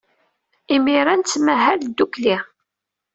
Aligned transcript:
Imir-a, 0.75 1.13
nettmahal 1.15 1.79
ddukkli. 1.85 2.37